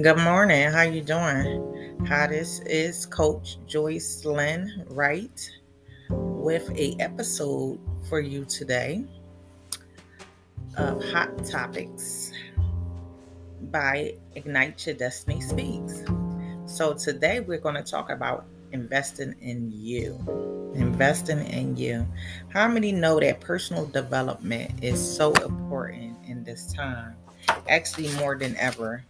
Good 0.00 0.18
morning. 0.18 0.70
How 0.70 0.82
you 0.82 1.00
doing? 1.00 2.06
Hi, 2.06 2.28
this 2.28 2.60
is 2.60 3.04
Coach 3.04 3.58
Joyce 3.66 4.24
Lynn 4.24 4.84
Wright 4.90 5.50
with 6.08 6.70
a 6.76 6.94
episode 7.00 7.80
for 8.08 8.20
you 8.20 8.44
today 8.44 9.04
of 10.76 11.02
Hot 11.06 11.44
Topics 11.44 12.30
by 13.72 14.14
Ignite 14.36 14.86
Your 14.86 14.94
Destiny 14.94 15.40
Speaks. 15.40 16.04
So 16.66 16.94
today 16.94 17.40
we're 17.40 17.58
going 17.58 17.74
to 17.74 17.82
talk 17.82 18.10
about 18.10 18.46
investing 18.70 19.34
in 19.40 19.72
you. 19.74 20.14
Investing 20.76 21.44
in 21.48 21.76
you. 21.76 22.06
How 22.50 22.68
many 22.68 22.92
know 22.92 23.18
that 23.18 23.40
personal 23.40 23.86
development 23.86 24.70
is 24.80 25.00
so 25.00 25.32
important 25.32 26.18
in 26.24 26.44
this 26.44 26.72
time? 26.72 27.16
Actually, 27.66 28.14
more 28.14 28.38
than 28.38 28.54
ever 28.58 29.02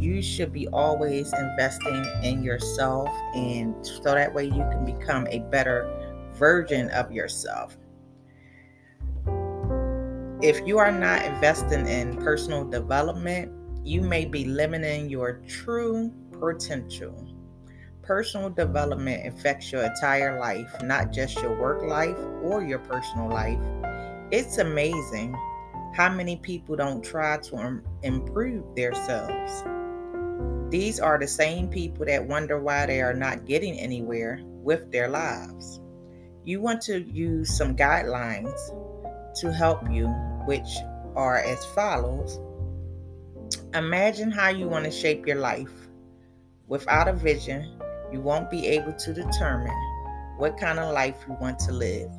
you 0.00 0.22
should 0.22 0.52
be 0.52 0.68
always 0.68 1.32
investing 1.32 2.04
in 2.22 2.42
yourself 2.42 3.08
and 3.34 3.74
so 3.84 4.00
that 4.02 4.32
way 4.32 4.44
you 4.44 4.50
can 4.70 4.84
become 4.84 5.26
a 5.28 5.40
better 5.50 6.18
version 6.34 6.88
of 6.90 7.10
yourself. 7.10 7.76
If 10.40 10.64
you 10.66 10.78
are 10.78 10.92
not 10.92 11.24
investing 11.24 11.88
in 11.88 12.16
personal 12.18 12.64
development, 12.64 13.52
you 13.84 14.02
may 14.02 14.24
be 14.24 14.44
limiting 14.44 15.10
your 15.10 15.40
true 15.48 16.12
potential. 16.30 17.26
Personal 18.02 18.48
development 18.48 19.26
affects 19.26 19.72
your 19.72 19.82
entire 19.82 20.38
life, 20.38 20.70
not 20.82 21.12
just 21.12 21.40
your 21.42 21.58
work 21.60 21.82
life 21.82 22.16
or 22.42 22.62
your 22.62 22.78
personal 22.78 23.28
life. 23.28 23.58
It's 24.30 24.58
amazing 24.58 25.34
how 25.94 26.08
many 26.08 26.36
people 26.36 26.76
don't 26.76 27.02
try 27.02 27.38
to 27.38 27.82
improve 28.02 28.76
themselves. 28.76 29.64
These 30.70 31.00
are 31.00 31.18
the 31.18 31.26
same 31.26 31.68
people 31.68 32.04
that 32.06 32.26
wonder 32.26 32.60
why 32.60 32.86
they 32.86 33.00
are 33.00 33.14
not 33.14 33.46
getting 33.46 33.78
anywhere 33.78 34.40
with 34.42 34.92
their 34.92 35.08
lives. 35.08 35.80
You 36.44 36.60
want 36.60 36.82
to 36.82 37.02
use 37.02 37.56
some 37.56 37.76
guidelines 37.76 38.58
to 39.40 39.52
help 39.52 39.90
you, 39.90 40.08
which 40.46 40.68
are 41.16 41.38
as 41.38 41.64
follows 41.66 42.38
Imagine 43.74 44.30
how 44.30 44.48
you 44.48 44.68
want 44.68 44.84
to 44.84 44.90
shape 44.90 45.26
your 45.26 45.36
life. 45.36 45.88
Without 46.66 47.08
a 47.08 47.12
vision, 47.12 47.78
you 48.12 48.20
won't 48.20 48.50
be 48.50 48.66
able 48.66 48.92
to 48.92 49.12
determine 49.12 49.76
what 50.36 50.58
kind 50.58 50.78
of 50.78 50.92
life 50.92 51.16
you 51.26 51.34
want 51.40 51.58
to 51.60 51.72
live. 51.72 52.10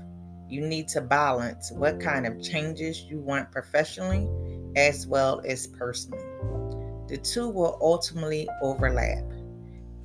You 0.47 0.61
need 0.61 0.87
to 0.89 1.01
balance 1.01 1.71
what 1.71 1.99
kind 1.99 2.25
of 2.25 2.41
changes 2.41 3.01
you 3.03 3.19
want 3.19 3.51
professionally 3.51 4.27
as 4.75 5.07
well 5.07 5.41
as 5.45 5.67
personally 5.67 6.23
the 7.09 7.17
two 7.17 7.49
will 7.49 7.77
ultimately 7.81 8.47
overlap. 8.61 9.23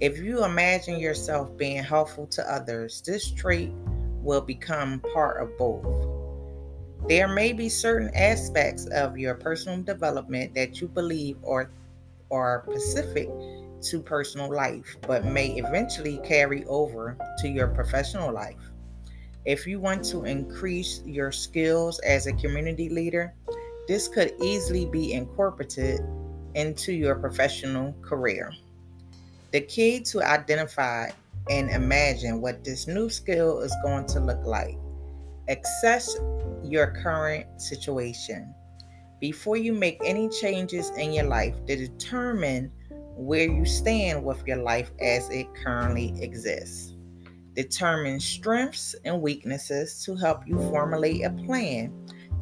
If 0.00 0.18
you 0.18 0.44
imagine 0.44 0.98
yourself 0.98 1.54
being 1.56 1.82
helpful 1.82 2.26
to 2.28 2.52
others, 2.52 3.02
this 3.02 3.30
trait 3.30 3.70
will 4.22 4.40
become 4.40 5.00
part 5.12 5.42
of 5.42 5.56
both. 5.58 6.08
There 7.06 7.28
may 7.28 7.52
be 7.52 7.68
certain 7.68 8.10
aspects 8.14 8.86
of 8.86 9.18
your 9.18 9.34
personal 9.34 9.82
development 9.82 10.54
that 10.54 10.80
you 10.80 10.88
believe 10.88 11.36
are, 11.46 11.70
are 12.30 12.64
specific 12.70 13.28
to 13.82 14.00
personal 14.00 14.50
life, 14.50 14.96
but 15.02 15.26
may 15.26 15.48
eventually 15.58 16.18
carry 16.24 16.64
over 16.64 17.18
to 17.40 17.48
your 17.48 17.68
professional 17.68 18.32
life. 18.32 18.72
If 19.44 19.66
you 19.66 19.78
want 19.78 20.06
to 20.06 20.24
increase 20.24 21.02
your 21.04 21.30
skills 21.30 21.98
as 21.98 22.26
a 22.26 22.32
community 22.32 22.88
leader, 22.88 23.34
this 23.86 24.08
could 24.08 24.32
easily 24.40 24.86
be 24.86 25.12
incorporated 25.12 26.00
into 26.54 26.92
your 26.92 27.16
professional 27.16 27.94
career. 28.02 28.52
The 29.52 29.60
key 29.60 30.00
to 30.00 30.22
identify 30.22 31.10
and 31.50 31.70
imagine 31.70 32.40
what 32.40 32.64
this 32.64 32.86
new 32.86 33.08
skill 33.08 33.60
is 33.60 33.74
going 33.84 34.06
to 34.06 34.20
look 34.20 34.44
like. 34.44 34.76
Assess 35.48 36.16
your 36.62 36.88
current 37.02 37.60
situation. 37.60 38.54
Before 39.20 39.56
you 39.56 39.72
make 39.72 40.00
any 40.04 40.28
changes 40.28 40.90
in 40.96 41.12
your 41.12 41.26
life 41.26 41.54
to 41.66 41.76
determine 41.76 42.72
where 43.16 43.48
you 43.48 43.64
stand 43.64 44.24
with 44.24 44.46
your 44.46 44.56
life 44.56 44.90
as 45.00 45.28
it 45.30 45.46
currently 45.54 46.20
exists. 46.20 46.94
Determine 47.54 48.18
strengths 48.18 48.96
and 49.04 49.22
weaknesses 49.22 50.02
to 50.04 50.16
help 50.16 50.46
you 50.46 50.58
formulate 50.70 51.24
a 51.24 51.30
plan 51.30 51.92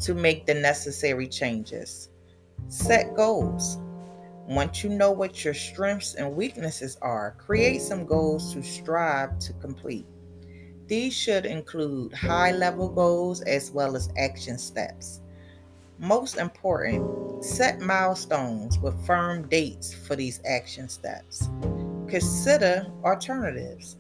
to 0.01 0.15
make 0.15 0.47
the 0.47 0.55
necessary 0.55 1.29
changes. 1.29 2.09
Set 2.69 3.15
goals. 3.15 3.79
Once 4.49 4.83
you 4.83 4.91
know 4.91 5.11
what 5.11 5.45
your 5.45 5.55
strengths 5.55 6.15
and 6.15 6.35
weaknesses 6.35 6.99
are, 7.01 7.37
create 7.39 7.81
some 7.81 8.05
goals 8.05 8.53
to 8.53 8.63
strive 8.63 9.39
to 9.39 9.53
complete. 9.55 10.07
These 10.89 11.15
should 11.15 11.47
include 11.47 12.13
high 12.13 12.51
level 12.51 12.89
goals 12.89 13.41
as 13.43 13.71
well 13.71 13.95
as 13.95 14.11
action 14.19 14.59
steps. 14.59 15.21
Most 15.99 16.37
important, 16.37 17.45
set 17.45 17.81
milestones 17.81 18.79
with 18.79 19.07
firm 19.07 19.49
dates 19.49 19.95
for 19.95 20.17
these 20.17 20.41
action 20.45 20.89
steps. 20.89 21.49
Consider 22.09 22.87
alternatives. 23.05 23.97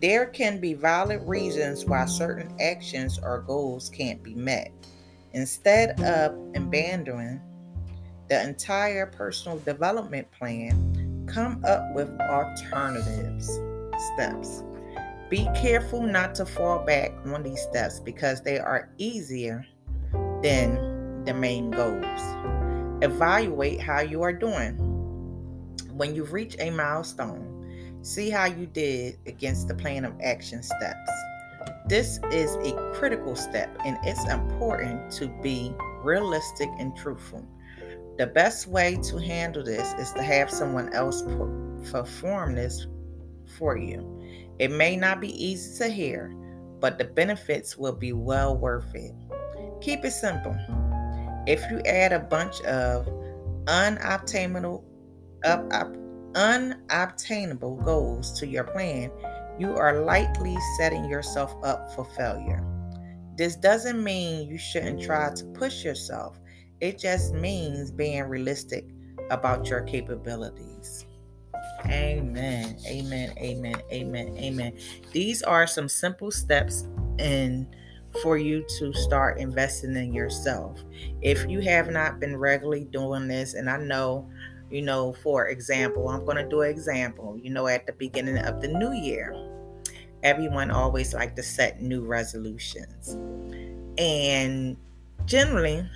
There 0.00 0.26
can 0.26 0.58
be 0.58 0.74
valid 0.74 1.22
reasons 1.22 1.84
why 1.84 2.06
certain 2.06 2.54
actions 2.60 3.18
or 3.22 3.42
goals 3.42 3.90
can't 3.90 4.22
be 4.22 4.34
met. 4.34 4.72
Instead 5.34 6.00
of 6.00 6.32
abandoning 6.56 7.40
the 8.28 8.42
entire 8.42 9.06
personal 9.06 9.58
development 9.60 10.30
plan, 10.32 11.24
come 11.26 11.64
up 11.66 11.94
with 11.94 12.10
alternatives 12.20 13.48
steps. 14.14 14.62
Be 15.28 15.48
careful 15.56 16.02
not 16.02 16.34
to 16.36 16.46
fall 16.46 16.84
back 16.84 17.12
on 17.26 17.42
these 17.42 17.60
steps 17.60 18.00
because 18.00 18.42
they 18.42 18.58
are 18.58 18.90
easier 18.98 19.66
than 20.42 21.24
the 21.24 21.34
main 21.34 21.70
goals. 21.70 22.04
Evaluate 23.02 23.80
how 23.80 24.00
you 24.00 24.22
are 24.22 24.32
doing. 24.32 24.76
When 25.92 26.14
you 26.14 26.24
reach 26.24 26.56
a 26.60 26.70
milestone, 26.70 28.00
see 28.02 28.30
how 28.30 28.44
you 28.44 28.66
did 28.66 29.18
against 29.26 29.66
the 29.68 29.74
plan 29.74 30.04
of 30.04 30.14
action 30.22 30.62
steps. 30.62 31.10
This 31.88 32.20
is 32.30 32.54
a 32.56 32.92
critical 32.94 33.34
step 33.34 33.76
and 33.84 33.96
it's 34.04 34.24
important 34.28 35.10
to 35.12 35.28
be 35.42 35.74
realistic 36.02 36.68
and 36.78 36.96
truthful. 36.96 37.44
The 38.18 38.26
best 38.26 38.66
way 38.66 38.96
to 39.10 39.18
handle 39.18 39.62
this 39.62 39.92
is 39.94 40.10
to 40.12 40.22
have 40.22 40.50
someone 40.50 40.92
else 40.94 41.22
perform 41.90 42.54
this 42.54 42.86
for 43.58 43.76
you. 43.76 44.22
It 44.58 44.70
may 44.70 44.96
not 44.96 45.20
be 45.20 45.28
easy 45.44 45.84
to 45.84 45.90
hear, 45.90 46.34
but 46.80 46.96
the 46.96 47.04
benefits 47.04 47.76
will 47.76 47.92
be 47.92 48.14
well 48.14 48.56
worth 48.56 48.94
it. 48.94 49.12
Keep 49.82 50.06
it 50.06 50.12
simple. 50.12 50.56
If 51.46 51.60
you 51.70 51.80
add 51.84 52.12
a 52.12 52.20
bunch 52.20 52.60
of 52.62 53.06
unobtainable, 53.66 54.82
up, 55.44 55.66
up, 55.70 55.94
unobtainable 56.34 57.76
goals 57.76 58.38
to 58.40 58.46
your 58.46 58.64
plan, 58.64 59.10
you 59.58 59.76
are 59.76 60.00
likely 60.04 60.56
setting 60.78 61.04
yourself 61.04 61.54
up 61.62 61.92
for 61.94 62.06
failure. 62.16 62.64
This 63.36 63.56
doesn't 63.56 64.02
mean 64.02 64.48
you 64.48 64.56
shouldn't 64.56 65.02
try 65.02 65.34
to 65.34 65.44
push 65.48 65.84
yourself. 65.84 66.40
It 66.80 66.98
just 66.98 67.32
means 67.32 67.90
being 67.90 68.24
realistic 68.24 68.86
about 69.30 69.68
your 69.68 69.80
capabilities. 69.82 71.06
Amen. 71.86 72.76
Amen. 72.86 73.32
Amen. 73.38 73.82
Amen. 73.90 74.36
Amen. 74.38 74.78
These 75.12 75.42
are 75.42 75.66
some 75.66 75.88
simple 75.88 76.30
steps 76.30 76.86
in 77.18 77.66
for 78.22 78.38
you 78.38 78.64
to 78.78 78.92
start 78.94 79.38
investing 79.38 79.94
in 79.96 80.12
yourself. 80.12 80.82
If 81.20 81.48
you 81.48 81.60
have 81.60 81.90
not 81.90 82.20
been 82.20 82.36
regularly 82.36 82.84
doing 82.84 83.28
this, 83.28 83.54
and 83.54 83.68
I 83.68 83.76
know, 83.78 84.28
you 84.70 84.82
know, 84.82 85.12
for 85.22 85.48
example, 85.48 86.08
I'm 86.08 86.24
going 86.24 86.38
to 86.38 86.48
do 86.48 86.62
an 86.62 86.70
example. 86.70 87.38
You 87.40 87.50
know, 87.50 87.66
at 87.68 87.86
the 87.86 87.92
beginning 87.92 88.38
of 88.38 88.60
the 88.60 88.68
new 88.68 88.92
year, 88.92 89.34
everyone 90.22 90.70
always 90.70 91.14
like 91.14 91.36
to 91.36 91.42
set 91.42 91.82
new 91.82 92.04
resolutions. 92.04 93.16
And 93.98 94.76
generally, 95.26 95.88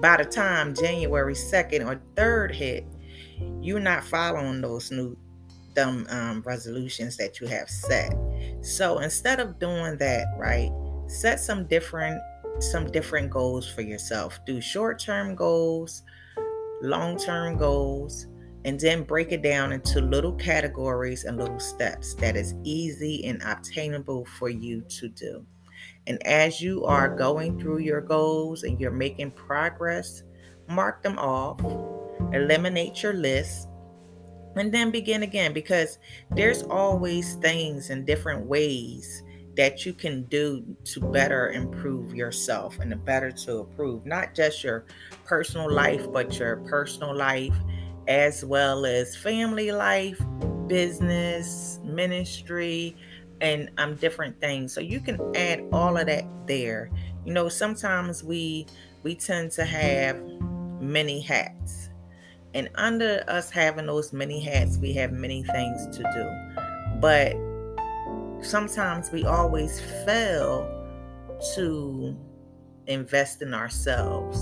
by 0.00 0.16
the 0.16 0.24
time 0.24 0.74
January 0.74 1.34
2nd 1.34 1.86
or 1.86 2.00
3rd 2.14 2.54
hit, 2.54 2.84
you're 3.60 3.80
not 3.80 4.04
following 4.04 4.60
those 4.60 4.90
new 4.90 5.16
dumb 5.74 6.06
um, 6.10 6.42
resolutions 6.44 7.16
that 7.16 7.40
you 7.40 7.46
have 7.46 7.68
set. 7.68 8.14
So 8.60 8.98
instead 8.98 9.40
of 9.40 9.58
doing 9.58 9.96
that, 9.98 10.26
right, 10.38 10.70
set 11.06 11.40
some 11.40 11.66
different 11.66 12.20
some 12.58 12.90
different 12.90 13.30
goals 13.30 13.66
for 13.68 13.80
yourself. 13.80 14.38
Do 14.44 14.60
short-term 14.60 15.34
goals, 15.34 16.02
long-term 16.82 17.56
goals, 17.56 18.26
and 18.64 18.78
then 18.78 19.04
break 19.04 19.32
it 19.32 19.42
down 19.42 19.72
into 19.72 20.00
little 20.00 20.34
categories 20.34 21.24
and 21.24 21.38
little 21.38 21.58
steps 21.58 22.14
that 22.14 22.36
is 22.36 22.54
easy 22.62 23.24
and 23.24 23.42
obtainable 23.42 24.26
for 24.26 24.48
you 24.48 24.82
to 24.82 25.08
do. 25.08 25.44
And 26.06 26.24
as 26.26 26.60
you 26.60 26.84
are 26.84 27.14
going 27.14 27.60
through 27.60 27.78
your 27.78 28.00
goals 28.00 28.64
and 28.64 28.80
you're 28.80 28.90
making 28.90 29.32
progress, 29.32 30.22
mark 30.68 31.02
them 31.02 31.18
off. 31.18 31.60
eliminate 32.32 33.02
your 33.02 33.12
list, 33.12 33.68
and 34.56 34.72
then 34.72 34.90
begin 34.90 35.22
again 35.22 35.52
because 35.52 35.98
there's 36.30 36.62
always 36.64 37.34
things 37.36 37.90
and 37.90 38.06
different 38.06 38.46
ways 38.46 39.22
that 39.56 39.84
you 39.84 39.92
can 39.92 40.24
do 40.24 40.64
to 40.84 41.00
better 41.00 41.50
improve 41.50 42.14
yourself 42.14 42.78
and 42.78 43.04
better 43.04 43.30
to 43.30 43.60
improve 43.60 44.06
not 44.06 44.34
just 44.34 44.64
your 44.64 44.86
personal 45.24 45.70
life 45.70 46.10
but 46.12 46.38
your 46.38 46.56
personal 46.56 47.14
life 47.14 47.54
as 48.08 48.44
well 48.44 48.86
as 48.86 49.14
family 49.14 49.70
life 49.70 50.20
business 50.68 51.80
ministry 51.84 52.96
and 53.42 53.70
um 53.76 53.96
different 53.96 54.40
things. 54.40 54.72
So 54.72 54.80
you 54.80 55.00
can 55.00 55.20
add 55.36 55.64
all 55.72 55.98
of 55.98 56.06
that 56.06 56.24
there. 56.46 56.90
You 57.26 57.34
know 57.34 57.48
sometimes 57.50 58.24
we 58.24 58.66
we 59.02 59.14
tend 59.14 59.50
to 59.52 59.64
have 59.64 60.18
many 60.80 61.20
hats. 61.20 61.90
And 62.54 62.68
under 62.76 63.24
us 63.28 63.50
having 63.50 63.86
those 63.86 64.12
many 64.12 64.40
hats 64.40 64.78
we 64.78 64.92
have 64.94 65.12
many 65.12 65.42
things 65.42 65.94
to 65.96 66.02
do. 66.02 66.98
But 67.00 67.34
sometimes 68.44 69.10
we 69.10 69.24
always 69.24 69.80
fail 70.04 70.78
to 71.54 72.16
invest 72.86 73.42
in 73.42 73.54
ourselves 73.54 74.40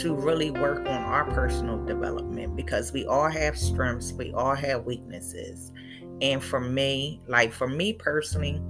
to 0.00 0.14
really 0.14 0.50
work 0.50 0.80
on 0.80 0.86
our 0.86 1.24
personal 1.32 1.84
development 1.84 2.54
because 2.54 2.92
we 2.92 3.06
all 3.06 3.28
have 3.28 3.58
strengths, 3.58 4.12
we 4.12 4.32
all 4.32 4.54
have 4.54 4.84
weaknesses. 4.84 5.72
And 6.20 6.42
for 6.42 6.60
me, 6.60 7.20
like 7.26 7.52
for 7.52 7.68
me 7.68 7.92
personally, 7.92 8.60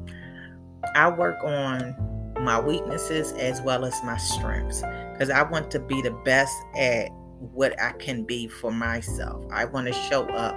I 0.95 1.11
work 1.11 1.43
on 1.43 1.95
my 2.41 2.59
weaknesses 2.61 3.33
as 3.33 3.61
well 3.61 3.85
as 3.85 4.03
my 4.03 4.17
strengths 4.17 4.83
because 5.13 5.31
I 5.31 5.43
want 5.43 5.71
to 5.73 5.81
be 5.81 6.01
the 6.01 6.13
best 6.25 6.55
at 6.77 7.09
what 7.39 7.79
I 7.81 7.93
can 7.93 8.25
be 8.25 8.49
for 8.49 8.71
myself. 8.71 9.45
I 9.53 9.65
want 9.65 9.87
to 9.89 9.93
show 9.93 10.25
up 10.31 10.57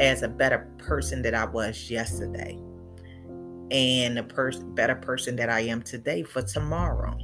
as 0.00 0.22
a 0.22 0.28
better 0.28 0.68
person 0.78 1.22
that 1.22 1.34
I 1.34 1.44
was 1.44 1.90
yesterday 1.90 2.58
and 3.70 4.18
a 4.18 4.22
person 4.22 4.74
better 4.74 4.94
person 4.94 5.36
that 5.36 5.48
I 5.48 5.60
am 5.60 5.82
today 5.82 6.22
for 6.22 6.42
tomorrow. 6.42 7.16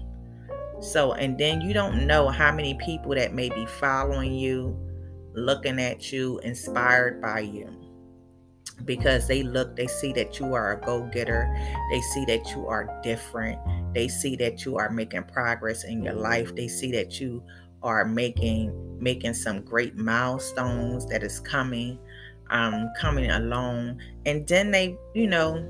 So, 0.80 1.14
and 1.14 1.38
then 1.38 1.60
you 1.60 1.72
don't 1.72 2.06
know 2.06 2.28
how 2.28 2.52
many 2.52 2.74
people 2.74 3.14
that 3.14 3.32
may 3.32 3.48
be 3.48 3.66
following 3.66 4.34
you, 4.34 4.78
looking 5.32 5.80
at 5.80 6.12
you, 6.12 6.38
inspired 6.40 7.20
by 7.22 7.40
you. 7.40 7.85
Because 8.84 9.26
they 9.26 9.42
look, 9.42 9.74
they 9.74 9.86
see 9.86 10.12
that 10.12 10.38
you 10.38 10.54
are 10.54 10.72
a 10.72 10.80
go 10.80 11.02
getter, 11.12 11.52
they 11.90 12.00
see 12.00 12.24
that 12.26 12.50
you 12.50 12.68
are 12.68 13.00
different, 13.02 13.58
they 13.94 14.06
see 14.06 14.36
that 14.36 14.64
you 14.64 14.76
are 14.76 14.90
making 14.90 15.24
progress 15.24 15.84
in 15.84 16.02
your 16.02 16.14
life, 16.14 16.54
they 16.54 16.68
see 16.68 16.92
that 16.92 17.20
you 17.20 17.42
are 17.82 18.04
making 18.04 18.72
making 19.00 19.34
some 19.34 19.60
great 19.60 19.96
milestones 19.96 21.06
that 21.06 21.22
is 21.22 21.40
coming 21.40 21.98
um 22.50 22.90
coming 22.98 23.30
along. 23.30 24.00
And 24.24 24.46
then 24.46 24.70
they 24.70 24.96
you 25.14 25.26
know 25.26 25.66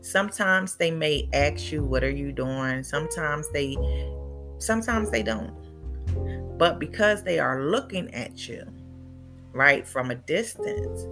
sometimes 0.00 0.76
they 0.76 0.90
may 0.90 1.28
ask 1.32 1.72
you 1.72 1.84
what 1.84 2.04
are 2.04 2.10
you 2.10 2.32
doing? 2.32 2.82
Sometimes 2.82 3.50
they 3.50 3.76
sometimes 4.58 5.10
they 5.10 5.22
don't. 5.22 5.52
But 6.58 6.78
because 6.78 7.22
they 7.22 7.38
are 7.38 7.64
looking 7.64 8.12
at 8.14 8.48
you 8.48 8.66
right 9.52 9.86
from 9.86 10.10
a 10.10 10.14
distance 10.14 11.06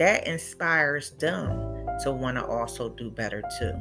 that 0.00 0.26
inspires 0.26 1.10
them 1.18 1.86
to 2.02 2.10
want 2.10 2.38
to 2.38 2.44
also 2.46 2.88
do 2.88 3.10
better 3.10 3.42
too. 3.58 3.74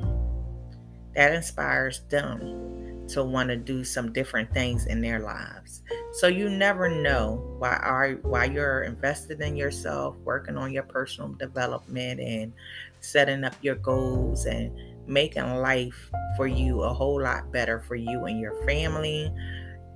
That 1.16 1.34
inspires 1.34 2.02
them 2.10 3.08
to 3.08 3.24
want 3.24 3.48
to 3.48 3.56
do 3.56 3.86
some 3.86 4.12
different 4.12 4.54
things 4.54 4.86
in 4.86 5.00
their 5.00 5.22
lives. 5.22 5.82
So 6.12 6.28
you 6.28 6.50
never 6.50 6.90
know 6.90 7.56
why 7.58 7.78
are 7.78 8.16
why 8.24 8.46
you're 8.46 8.84
invested 8.84 9.40
in 9.40 9.56
yourself 9.56 10.18
working 10.26 10.58
on 10.58 10.74
your 10.74 10.84
personal 10.84 11.30
development 11.30 12.20
and 12.20 12.52
setting 13.00 13.46
up 13.46 13.56
your 13.62 13.76
goals 13.76 14.46
and 14.46 14.78
making 15.08 15.56
life 15.56 16.12
for 16.36 16.48
you 16.48 16.82
a 16.82 16.94
whole 16.94 17.24
lot 17.24 17.50
better 17.54 17.80
for 17.80 17.96
you 17.96 18.26
and 18.26 18.42
your 18.42 18.62
family. 18.66 19.34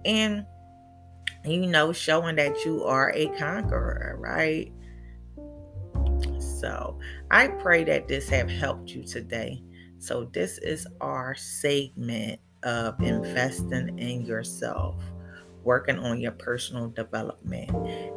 And 0.06 0.46
you 1.44 1.68
know 1.68 1.92
showing 1.92 2.38
that 2.38 2.64
you 2.64 2.86
are 2.86 3.12
a 3.14 3.28
conqueror 3.38 4.16
right 4.18 4.72
so 6.63 6.98
i 7.30 7.48
pray 7.48 7.83
that 7.83 8.07
this 8.07 8.30
have 8.30 8.50
helped 8.50 8.89
you 8.89 9.04
today 9.04 9.62
so 10.00 10.30
this 10.33 10.57
is 10.60 10.88
our 11.01 11.36
segment 11.36 12.39
of 12.63 13.00
investing 13.01 14.00
in 14.00 14.21
yourself 14.21 15.04
working 15.63 16.00
on 16.00 16.21
your 16.21 16.31
personal 16.31 16.88
development 16.89 17.69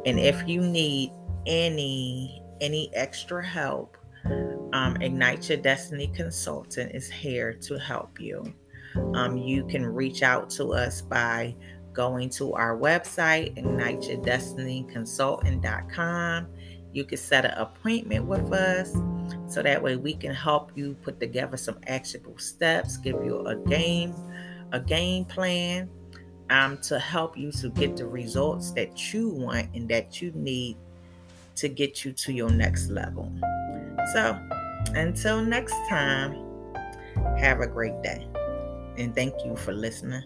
and 0.05 0.17
if 0.17 0.47
you 0.47 0.61
need 0.61 1.11
any 1.45 2.41
any 2.61 2.89
extra 2.95 3.45
help 3.45 3.97
um, 4.73 4.97
Ignite 5.01 5.47
Your 5.49 5.57
Destiny 5.57 6.07
Consultant 6.07 6.91
is 6.93 7.09
here 7.09 7.53
to 7.53 7.79
help 7.79 8.19
you. 8.19 8.53
Um, 9.13 9.37
you 9.37 9.63
can 9.65 9.85
reach 9.85 10.23
out 10.23 10.49
to 10.51 10.73
us 10.73 11.01
by 11.01 11.55
going 11.93 12.29
to 12.31 12.51
our 12.53 12.77
website, 12.77 13.55
igniteyourdestinyconsultant.com. 13.57 16.47
You 16.97 17.05
can 17.05 17.19
set 17.19 17.45
an 17.45 17.51
appointment 17.51 18.25
with 18.25 18.51
us 18.51 18.91
so 19.47 19.61
that 19.61 19.83
way 19.83 19.97
we 19.97 20.15
can 20.15 20.33
help 20.33 20.71
you 20.73 20.95
put 21.03 21.19
together 21.19 21.55
some 21.55 21.77
actionable 21.85 22.39
steps, 22.39 22.97
give 22.97 23.23
you 23.23 23.45
a 23.45 23.55
game, 23.55 24.15
a 24.71 24.79
game 24.79 25.23
plan 25.25 25.91
um, 26.49 26.79
to 26.79 26.97
help 26.97 27.37
you 27.37 27.51
to 27.51 27.69
get 27.69 27.97
the 27.97 28.07
results 28.07 28.71
that 28.71 29.13
you 29.13 29.29
want 29.29 29.67
and 29.75 29.87
that 29.89 30.23
you 30.23 30.31
need 30.31 30.75
to 31.57 31.67
get 31.69 32.03
you 32.03 32.13
to 32.13 32.33
your 32.33 32.49
next 32.49 32.89
level. 32.89 33.31
So, 34.11 34.35
until 34.95 35.45
next 35.45 35.75
time, 35.89 36.33
have 37.37 37.59
a 37.59 37.67
great 37.67 38.01
day. 38.01 38.27
And 38.97 39.13
thank 39.13 39.35
you 39.45 39.55
for 39.55 39.71
listening 39.71 40.23